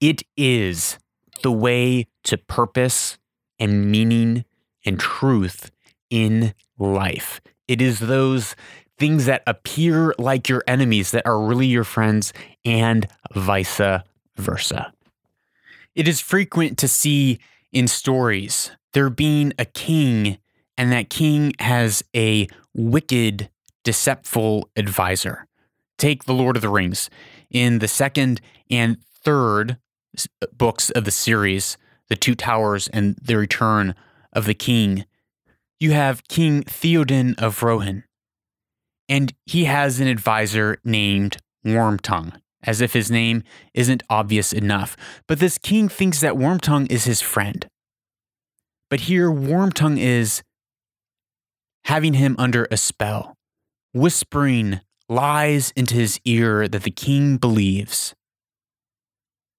it 0.00 0.22
is 0.36 0.98
the 1.42 1.52
way 1.52 2.06
to 2.24 2.38
purpose 2.38 3.18
and 3.58 3.90
meaning 3.90 4.44
and 4.86 4.98
truth 4.98 5.70
in 6.08 6.54
life. 6.82 7.40
It 7.68 7.80
is 7.80 8.00
those 8.00 8.56
things 8.98 9.26
that 9.26 9.42
appear 9.46 10.14
like 10.18 10.48
your 10.48 10.62
enemies 10.66 11.10
that 11.12 11.26
are 11.26 11.40
really 11.40 11.66
your 11.66 11.84
friends, 11.84 12.32
and 12.64 13.06
vice 13.34 13.80
versa. 14.36 14.92
It 15.94 16.08
is 16.08 16.20
frequent 16.20 16.78
to 16.78 16.88
see 16.88 17.38
in 17.72 17.88
stories 17.88 18.70
there 18.92 19.10
being 19.10 19.52
a 19.58 19.64
king, 19.64 20.38
and 20.76 20.92
that 20.92 21.10
king 21.10 21.52
has 21.58 22.02
a 22.14 22.46
wicked, 22.74 23.48
deceitful 23.84 24.68
advisor. 24.76 25.46
Take 25.98 26.24
The 26.24 26.34
Lord 26.34 26.56
of 26.56 26.62
the 26.62 26.68
Rings. 26.68 27.10
In 27.50 27.78
the 27.78 27.88
second 27.88 28.40
and 28.70 28.98
third 29.24 29.78
books 30.56 30.90
of 30.90 31.04
the 31.04 31.10
series, 31.10 31.76
The 32.08 32.16
Two 32.16 32.34
Towers 32.34 32.88
and 32.88 33.16
The 33.22 33.36
Return 33.36 33.94
of 34.32 34.46
the 34.46 34.54
King, 34.54 35.04
you 35.82 35.90
have 35.90 36.28
King 36.28 36.62
Theoden 36.62 37.36
of 37.42 37.60
Rohan, 37.60 38.04
and 39.08 39.34
he 39.44 39.64
has 39.64 39.98
an 39.98 40.06
advisor 40.06 40.78
named 40.84 41.38
Wormtongue, 41.66 42.40
as 42.62 42.80
if 42.80 42.92
his 42.92 43.10
name 43.10 43.42
isn't 43.74 44.04
obvious 44.08 44.52
enough. 44.52 44.96
But 45.26 45.40
this 45.40 45.58
king 45.58 45.88
thinks 45.88 46.20
that 46.20 46.34
Wormtongue 46.34 46.88
is 46.88 47.04
his 47.04 47.20
friend. 47.20 47.66
But 48.90 49.00
here, 49.00 49.28
Wormtongue 49.28 49.98
is 49.98 50.44
having 51.86 52.14
him 52.14 52.36
under 52.38 52.68
a 52.70 52.76
spell, 52.76 53.34
whispering 53.92 54.80
lies 55.08 55.72
into 55.74 55.96
his 55.96 56.20
ear 56.24 56.68
that 56.68 56.84
the 56.84 56.92
king 56.92 57.38
believes. 57.38 58.14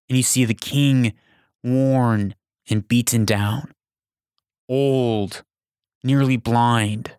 And 0.08 0.16
you 0.16 0.24
see 0.24 0.46
the 0.46 0.54
king 0.54 1.16
worn 1.66 2.36
and 2.70 2.88
beaten 2.88 3.26
down, 3.26 3.74
old 4.70 5.44
nearly 6.04 6.38
blind 6.38 7.12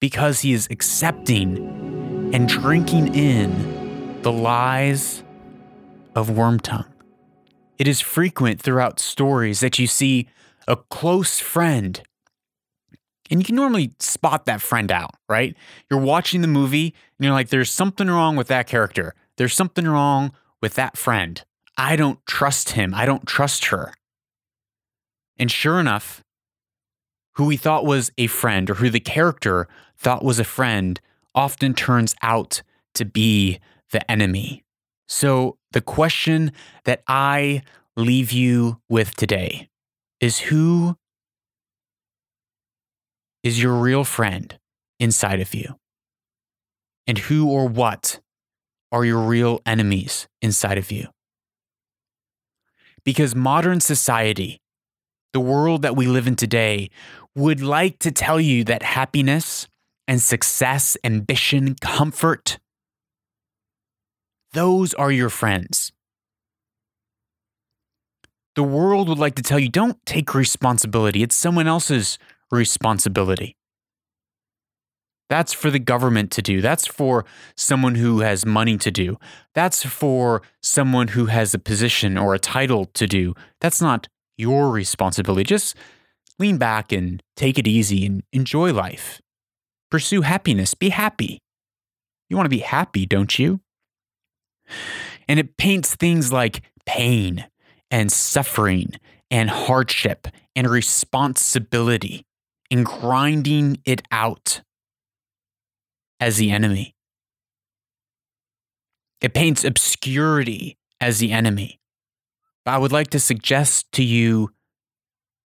because 0.00 0.40
he 0.40 0.52
is 0.52 0.68
accepting 0.70 1.58
and 2.32 2.48
drinking 2.48 3.14
in 3.14 4.20
the 4.22 4.32
lies 4.32 5.22
of 6.14 6.28
Wormtongue. 6.28 6.86
It 7.78 7.88
is 7.88 8.00
frequent 8.00 8.60
throughout 8.60 9.00
stories 9.00 9.60
that 9.60 9.78
you 9.78 9.86
see 9.86 10.28
a 10.68 10.76
close 10.76 11.40
friend, 11.40 12.02
and 13.30 13.40
you 13.40 13.44
can 13.44 13.56
normally 13.56 13.92
spot 13.98 14.44
that 14.44 14.60
friend 14.60 14.92
out, 14.92 15.12
right? 15.28 15.56
You're 15.90 16.00
watching 16.00 16.42
the 16.42 16.48
movie 16.48 16.94
and 17.18 17.24
you're 17.24 17.32
like, 17.32 17.48
there's 17.48 17.70
something 17.70 18.08
wrong 18.08 18.36
with 18.36 18.48
that 18.48 18.66
character. 18.66 19.14
There's 19.36 19.54
something 19.54 19.86
wrong 19.86 20.32
with 20.60 20.74
that 20.74 20.98
friend. 20.98 21.42
I 21.76 21.96
don't 21.96 22.18
trust 22.26 22.70
him. 22.70 22.92
I 22.94 23.06
don't 23.06 23.26
trust 23.26 23.66
her. 23.66 23.94
And 25.38 25.50
sure 25.50 25.80
enough, 25.80 26.22
who 27.40 27.46
we 27.46 27.56
thought 27.56 27.86
was 27.86 28.12
a 28.18 28.26
friend 28.26 28.68
or 28.68 28.74
who 28.74 28.90
the 28.90 29.00
character 29.00 29.66
thought 29.96 30.22
was 30.22 30.38
a 30.38 30.44
friend 30.44 31.00
often 31.34 31.72
turns 31.72 32.14
out 32.20 32.60
to 32.92 33.06
be 33.06 33.58
the 33.92 34.10
enemy. 34.10 34.62
So, 35.08 35.56
the 35.72 35.80
question 35.80 36.52
that 36.84 37.02
I 37.08 37.62
leave 37.96 38.30
you 38.30 38.82
with 38.90 39.16
today 39.16 39.70
is 40.20 40.38
who 40.38 40.96
is 43.42 43.62
your 43.62 43.72
real 43.72 44.04
friend 44.04 44.58
inside 44.98 45.40
of 45.40 45.54
you? 45.54 45.76
And 47.06 47.16
who 47.16 47.48
or 47.48 47.66
what 47.66 48.20
are 48.92 49.06
your 49.06 49.20
real 49.20 49.62
enemies 49.64 50.28
inside 50.42 50.76
of 50.76 50.92
you? 50.92 51.08
Because 53.02 53.34
modern 53.34 53.80
society, 53.80 54.60
the 55.32 55.40
world 55.40 55.82
that 55.82 55.96
we 55.96 56.06
live 56.06 56.26
in 56.26 56.36
today, 56.36 56.90
would 57.36 57.60
like 57.62 57.98
to 58.00 58.10
tell 58.10 58.40
you 58.40 58.64
that 58.64 58.82
happiness 58.82 59.68
and 60.08 60.20
success, 60.20 60.96
ambition, 61.04 61.76
comfort. 61.80 62.58
Those 64.52 64.94
are 64.94 65.12
your 65.12 65.30
friends. 65.30 65.92
The 68.56 68.64
world 68.64 69.08
would 69.08 69.18
like 69.18 69.36
to 69.36 69.42
tell 69.42 69.58
you 69.58 69.68
don't 69.68 70.04
take 70.04 70.34
responsibility, 70.34 71.22
it's 71.22 71.36
someone 71.36 71.68
else's 71.68 72.18
responsibility. 72.50 73.56
That's 75.28 75.52
for 75.52 75.70
the 75.70 75.78
government 75.78 76.32
to 76.32 76.42
do. 76.42 76.60
That's 76.60 76.88
for 76.88 77.24
someone 77.56 77.94
who 77.94 78.18
has 78.18 78.44
money 78.44 78.76
to 78.78 78.90
do. 78.90 79.16
That's 79.54 79.86
for 79.86 80.42
someone 80.60 81.08
who 81.08 81.26
has 81.26 81.54
a 81.54 81.58
position 81.60 82.18
or 82.18 82.34
a 82.34 82.40
title 82.40 82.86
to 82.94 83.06
do. 83.06 83.34
That's 83.60 83.80
not 83.80 84.08
your 84.36 84.72
responsibility. 84.72 85.44
Just 85.44 85.76
lean 86.40 86.56
back 86.56 86.90
and 86.90 87.22
take 87.36 87.58
it 87.58 87.68
easy 87.68 88.04
and 88.04 88.22
enjoy 88.32 88.72
life. 88.72 89.20
Pursue 89.90 90.22
happiness. 90.22 90.74
Be 90.74 90.88
happy. 90.88 91.38
You 92.28 92.36
want 92.36 92.46
to 92.46 92.50
be 92.50 92.58
happy, 92.58 93.06
don't 93.06 93.38
you? 93.38 93.60
And 95.28 95.38
it 95.38 95.56
paints 95.56 95.94
things 95.94 96.32
like 96.32 96.62
pain 96.86 97.46
and 97.90 98.10
suffering 98.10 98.92
and 99.30 99.50
hardship 99.50 100.28
and 100.56 100.68
responsibility 100.68 102.24
and 102.70 102.86
grinding 102.86 103.78
it 103.84 104.02
out 104.10 104.62
as 106.20 106.36
the 106.36 106.50
enemy. 106.50 106.94
It 109.20 109.34
paints 109.34 109.64
obscurity 109.64 110.78
as 111.00 111.18
the 111.18 111.32
enemy. 111.32 111.80
But 112.64 112.74
I 112.74 112.78
would 112.78 112.92
like 112.92 113.08
to 113.08 113.20
suggest 113.20 113.90
to 113.92 114.04
you 114.04 114.50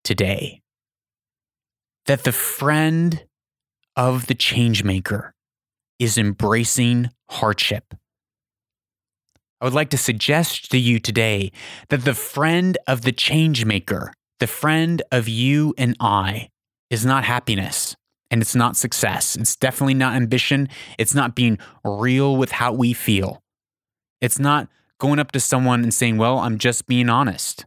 today 0.03 0.62
that 2.05 2.23
the 2.23 2.31
friend 2.31 3.25
of 3.95 4.27
the 4.27 4.35
changemaker 4.35 5.31
is 5.99 6.17
embracing 6.17 7.09
hardship. 7.29 7.93
I 9.61 9.65
would 9.65 9.73
like 9.73 9.89
to 9.91 9.97
suggest 9.97 10.71
to 10.71 10.77
you 10.77 10.99
today 10.99 11.51
that 11.89 12.03
the 12.03 12.13
friend 12.13 12.77
of 12.87 13.03
the 13.03 13.13
changemaker, 13.13 14.11
the 14.39 14.47
friend 14.47 15.01
of 15.11 15.29
you 15.29 15.73
and 15.77 15.95
I, 15.99 16.49
is 16.89 17.05
not 17.05 17.23
happiness 17.23 17.95
and 18.29 18.41
it's 18.41 18.55
not 18.55 18.75
success. 18.75 19.35
It's 19.35 19.55
definitely 19.55 19.93
not 19.93 20.15
ambition. 20.15 20.67
It's 20.97 21.15
not 21.15 21.35
being 21.35 21.59
real 21.85 22.35
with 22.35 22.51
how 22.51 22.73
we 22.73 22.91
feel. 22.91 23.41
It's 24.19 24.39
not 24.39 24.67
going 24.99 25.19
up 25.19 25.31
to 25.31 25.39
someone 25.39 25.83
and 25.83 25.93
saying, 25.93 26.17
Well, 26.17 26.39
I'm 26.39 26.57
just 26.57 26.85
being 26.85 27.09
honest. 27.09 27.65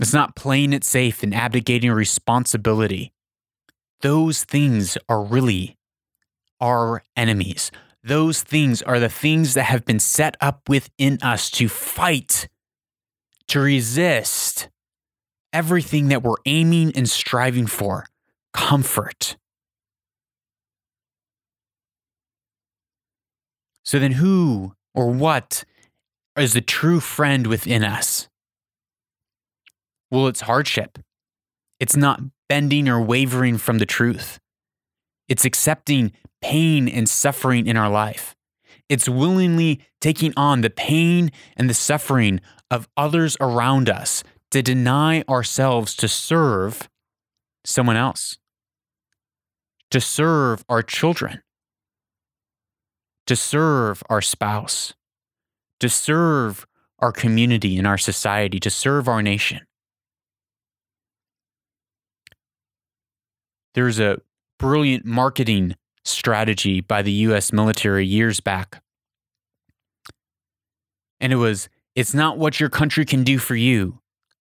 It's 0.00 0.12
not 0.12 0.34
playing 0.34 0.72
it 0.72 0.84
safe 0.84 1.22
and 1.22 1.34
abdicating 1.34 1.92
responsibility. 1.92 3.12
Those 4.00 4.44
things 4.44 4.98
are 5.08 5.22
really 5.22 5.78
our 6.60 7.02
enemies. 7.16 7.70
Those 8.02 8.42
things 8.42 8.82
are 8.82 8.98
the 8.98 9.08
things 9.08 9.54
that 9.54 9.64
have 9.64 9.84
been 9.84 10.00
set 10.00 10.36
up 10.40 10.68
within 10.68 11.18
us 11.22 11.50
to 11.52 11.68
fight, 11.68 12.48
to 13.48 13.60
resist 13.60 14.68
everything 15.52 16.08
that 16.08 16.22
we're 16.22 16.34
aiming 16.44 16.92
and 16.96 17.08
striving 17.08 17.66
for 17.66 18.06
comfort. 18.52 19.36
So 23.84 23.98
then, 23.98 24.12
who 24.12 24.74
or 24.94 25.10
what 25.10 25.64
is 26.36 26.52
the 26.52 26.60
true 26.60 27.00
friend 27.00 27.46
within 27.46 27.84
us? 27.84 28.28
Well, 30.14 30.28
it's 30.28 30.42
hardship. 30.42 31.00
It's 31.80 31.96
not 31.96 32.20
bending 32.48 32.88
or 32.88 33.02
wavering 33.02 33.58
from 33.58 33.78
the 33.78 33.84
truth. 33.84 34.38
It's 35.28 35.44
accepting 35.44 36.12
pain 36.40 36.86
and 36.86 37.08
suffering 37.08 37.66
in 37.66 37.76
our 37.76 37.90
life. 37.90 38.36
It's 38.88 39.08
willingly 39.08 39.80
taking 40.00 40.32
on 40.36 40.60
the 40.60 40.70
pain 40.70 41.32
and 41.56 41.68
the 41.68 41.74
suffering 41.74 42.40
of 42.70 42.86
others 42.96 43.36
around 43.40 43.90
us 43.90 44.22
to 44.52 44.62
deny 44.62 45.22
ourselves 45.28 45.96
to 45.96 46.06
serve 46.06 46.88
someone 47.64 47.96
else 47.96 48.38
to 49.90 50.00
serve 50.00 50.64
our 50.68 50.82
children, 50.82 51.42
to 53.26 53.34
serve 53.34 54.00
our 54.08 54.20
spouse, 54.20 54.94
to 55.80 55.88
serve 55.88 56.66
our 57.00 57.10
community 57.10 57.78
and 57.78 57.86
our 57.86 57.98
society, 57.98 58.60
to 58.60 58.70
serve 58.70 59.08
our 59.08 59.20
nation. 59.20 59.60
There's 63.74 63.98
a 63.98 64.20
brilliant 64.58 65.04
marketing 65.04 65.76
strategy 66.04 66.80
by 66.80 67.02
the 67.02 67.12
US 67.12 67.52
military 67.52 68.06
years 68.06 68.40
back. 68.40 68.82
And 71.20 71.32
it 71.32 71.36
was 71.36 71.68
it's 71.94 72.14
not 72.14 72.38
what 72.38 72.58
your 72.58 72.68
country 72.68 73.04
can 73.04 73.22
do 73.22 73.38
for 73.38 73.54
you, 73.54 74.00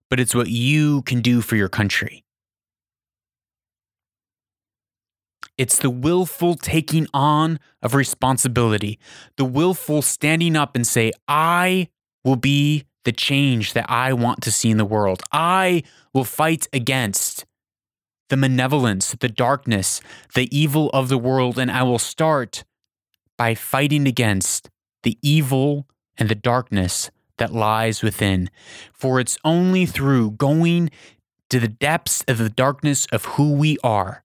but 0.10 0.20
it's 0.20 0.34
what 0.34 0.48
you 0.48 1.04
can 1.04 1.22
do 1.22 1.42
for 1.42 1.56
your 1.56 1.70
country. 1.70 2.24
It's 5.58 5.78
the 5.78 5.90
willful 5.90 6.56
taking 6.56 7.08
on 7.14 7.60
of 7.84 7.94
responsibility, 7.94 9.00
the 9.38 9.46
willful 9.46 10.02
standing 10.02 10.56
up 10.56 10.76
and 10.76 10.86
say, 10.86 11.12
I 11.28 11.90
will 12.24 12.36
be 12.36 12.86
the 13.06 13.12
change 13.12 13.74
that 13.74 13.86
I 13.90 14.14
want 14.14 14.42
to 14.44 14.52
see 14.52 14.72
in 14.72 14.78
the 14.78 14.86
world. 14.86 15.22
I 15.32 15.84
will 16.14 16.24
fight 16.24 16.68
against 16.74 17.33
the 18.34 18.50
malevolence, 18.50 19.16
the 19.20 19.30
darkness, 19.30 20.02
the 20.34 20.50
evil 20.56 20.90
of 20.90 21.08
the 21.08 21.20
world, 21.20 21.60
and 21.60 21.70
I 21.70 21.84
will 21.84 22.00
start 22.00 22.64
by 23.38 23.54
fighting 23.54 24.08
against 24.08 24.72
the 25.04 25.20
evil 25.22 25.88
and 26.18 26.30
the 26.30 26.36
darkness 26.36 27.12
that 27.38 27.54
lies 27.54 28.02
within. 28.02 28.50
For 28.92 29.20
it's 29.20 29.38
only 29.44 29.86
through 29.86 30.32
going 30.32 30.90
to 31.52 31.60
the 31.60 31.68
depths 31.68 32.24
of 32.28 32.40
the 32.40 32.50
darkness 32.50 33.06
of 33.12 33.26
who 33.26 33.54
we 33.54 33.78
are 33.84 34.24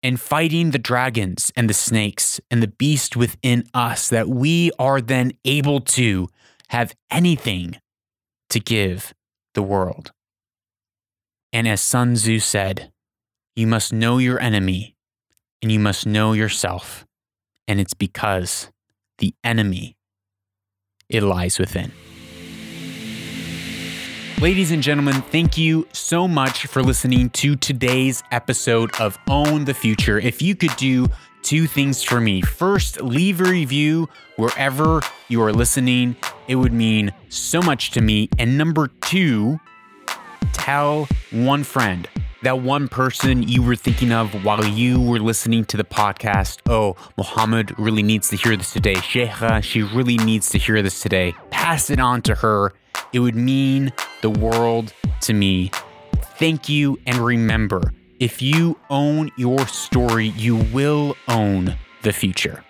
and 0.00 0.20
fighting 0.20 0.70
the 0.70 0.78
dragons 0.78 1.52
and 1.56 1.68
the 1.68 1.74
snakes 1.74 2.40
and 2.52 2.62
the 2.62 2.68
beast 2.68 3.16
within 3.16 3.64
us 3.74 4.08
that 4.08 4.28
we 4.28 4.70
are 4.78 5.00
then 5.00 5.32
able 5.44 5.80
to 5.80 6.28
have 6.68 6.94
anything 7.10 7.80
to 8.48 8.60
give 8.60 9.12
the 9.54 9.62
world. 9.62 10.12
And 11.52 11.66
as 11.66 11.80
Sun 11.80 12.14
Tzu 12.14 12.38
said, 12.38 12.92
you 13.56 13.66
must 13.66 13.92
know 13.92 14.18
your 14.18 14.40
enemy 14.40 14.96
and 15.62 15.72
you 15.72 15.78
must 15.78 16.06
know 16.06 16.32
yourself. 16.32 17.06
And 17.66 17.80
it's 17.80 17.94
because 17.94 18.70
the 19.18 19.34
enemy, 19.44 19.96
it 21.08 21.22
lies 21.22 21.58
within. 21.58 21.92
Ladies 24.40 24.70
and 24.70 24.82
gentlemen, 24.82 25.20
thank 25.20 25.58
you 25.58 25.86
so 25.92 26.26
much 26.26 26.66
for 26.66 26.82
listening 26.82 27.28
to 27.30 27.56
today's 27.56 28.22
episode 28.30 28.94
of 28.98 29.18
Own 29.28 29.66
the 29.66 29.74
Future. 29.74 30.18
If 30.18 30.40
you 30.40 30.56
could 30.56 30.74
do 30.76 31.08
two 31.42 31.66
things 31.66 32.02
for 32.02 32.20
me. 32.20 32.40
First, 32.42 33.00
leave 33.02 33.40
a 33.40 33.44
review 33.44 34.08
wherever 34.36 35.00
you 35.28 35.42
are 35.42 35.52
listening, 35.52 36.16
it 36.48 36.56
would 36.56 36.72
mean 36.72 37.12
so 37.28 37.60
much 37.62 37.90
to 37.92 38.00
me. 38.00 38.28
And 38.38 38.58
number 38.58 38.88
two, 38.88 39.58
tell 40.60 41.08
one 41.30 41.64
friend 41.64 42.08
that 42.42 42.60
one 42.60 42.88
person 42.88 43.42
you 43.42 43.62
were 43.62 43.76
thinking 43.76 44.12
of 44.12 44.44
while 44.44 44.64
you 44.64 45.00
were 45.00 45.18
listening 45.18 45.64
to 45.66 45.76
the 45.76 45.84
podcast. 45.84 46.60
Oh, 46.68 46.96
Muhammad 47.16 47.78
really 47.78 48.02
needs 48.02 48.28
to 48.30 48.36
hear 48.36 48.56
this 48.56 48.72
today. 48.72 48.94
Sheikha, 48.94 49.62
she 49.62 49.82
really 49.82 50.16
needs 50.16 50.48
to 50.50 50.58
hear 50.58 50.80
this 50.82 51.00
today. 51.00 51.34
Pass 51.50 51.90
it 51.90 52.00
on 52.00 52.22
to 52.22 52.34
her 52.36 52.72
it 53.12 53.20
would 53.20 53.34
mean 53.34 53.92
the 54.22 54.30
world 54.30 54.92
to 55.22 55.32
me. 55.32 55.70
Thank 56.38 56.68
you. 56.68 56.98
And 57.06 57.18
remember, 57.18 57.92
if 58.18 58.40
you 58.40 58.78
own 58.88 59.30
your 59.36 59.66
story, 59.66 60.28
you 60.28 60.56
will 60.56 61.16
own 61.28 61.76
the 62.02 62.12
future. 62.12 62.64